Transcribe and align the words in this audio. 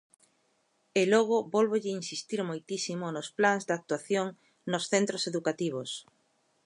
E 0.99 1.01
logo 1.13 1.37
vólvolle 1.55 1.95
insistir 2.01 2.39
moitísimo 2.49 3.05
nos 3.15 3.27
plans 3.37 3.63
de 3.67 3.73
actuación 3.79 4.27
nos 4.71 4.83
centros 4.93 5.23
educativos. 5.31 5.89